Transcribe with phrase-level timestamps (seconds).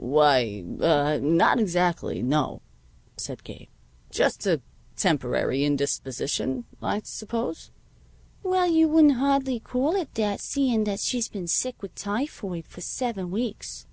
[0.00, 2.62] "Why ah not exactly; no,"
[3.16, 3.66] said Gabe.
[4.12, 4.60] "Just a
[4.94, 7.72] temporary indisposition, I suppose?"
[8.44, 12.80] "Well, you wouldn't hardly call it that, seeing that she's been sick with typhoid for
[12.80, 13.88] seven weeks."